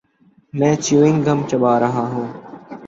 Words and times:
میں 0.53 0.75
chewing 0.83 1.19
gum 1.25 1.39
چبا 1.49 1.73
رہا 1.79 2.03
ہوں۔ 2.11 2.27